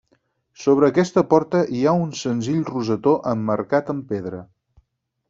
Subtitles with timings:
[0.61, 4.41] Sobre aquesta porta hi ha un senzill rosetó emmarcat amb pedra.